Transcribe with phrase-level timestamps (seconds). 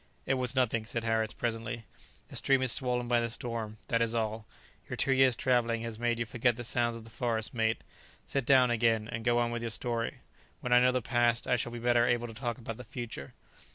[0.25, 1.85] "It was nothing," said Harris presently;
[2.29, 4.47] "the stream is swollen by the storm, that is all;
[4.89, 7.83] your two years' travelling has made you forget the sounds of the forest, mate.
[8.25, 10.17] Sit down again, and go on with your story.
[10.59, 13.35] When I know the past, I shall be better able to talk about the future."